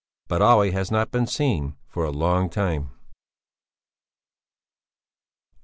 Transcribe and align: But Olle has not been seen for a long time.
But 0.27 0.41
Olle 0.41 0.71
has 0.71 0.89
not 0.89 1.11
been 1.11 1.27
seen 1.27 1.75
for 1.87 2.03
a 2.05 2.09
long 2.09 2.49
time. 2.49 2.89